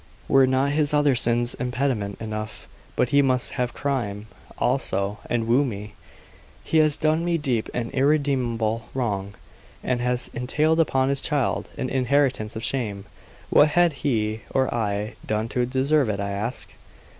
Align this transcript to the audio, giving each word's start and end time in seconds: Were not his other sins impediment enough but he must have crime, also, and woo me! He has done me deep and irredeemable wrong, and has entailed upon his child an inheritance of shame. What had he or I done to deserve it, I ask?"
Were 0.27 0.47
not 0.47 0.71
his 0.71 0.95
other 0.95 1.13
sins 1.13 1.53
impediment 1.53 2.19
enough 2.19 2.67
but 2.95 3.11
he 3.11 3.21
must 3.21 3.51
have 3.51 3.71
crime, 3.75 4.25
also, 4.57 5.19
and 5.29 5.45
woo 5.45 5.63
me! 5.63 5.93
He 6.63 6.79
has 6.79 6.97
done 6.97 7.23
me 7.23 7.37
deep 7.37 7.69
and 7.71 7.91
irredeemable 7.91 8.89
wrong, 8.95 9.35
and 9.83 10.01
has 10.01 10.31
entailed 10.33 10.79
upon 10.79 11.09
his 11.09 11.21
child 11.21 11.69
an 11.77 11.91
inheritance 11.91 12.55
of 12.55 12.63
shame. 12.63 13.05
What 13.51 13.67
had 13.67 13.93
he 14.01 14.41
or 14.49 14.73
I 14.73 15.13
done 15.23 15.47
to 15.49 15.67
deserve 15.67 16.09
it, 16.09 16.19
I 16.19 16.31
ask?" 16.31 16.73